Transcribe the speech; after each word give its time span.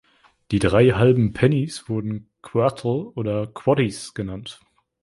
Die 0.49 0.57
drei 0.57 0.93
halben 0.93 1.31
Pennies 1.31 1.87
wurden 1.87 2.31
„Quartil“ 2.41 3.11
oder 3.13 3.45
„Quatties“ 3.45 4.15
genannt. 4.15 4.59